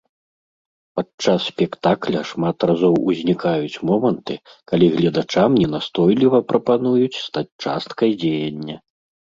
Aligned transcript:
Падчас 0.99 1.39
спектакля 1.51 2.21
шмат 2.29 2.57
разоў 2.71 2.95
узнікаюць 3.13 3.81
моманты, 3.91 4.39
калі 4.73 4.85
гледачам 4.97 5.49
ненастойліва 5.61 6.37
прапануюць 6.55 7.21
стаць 7.27 7.49
часткай 7.63 8.11
дзеяння. 8.27 8.77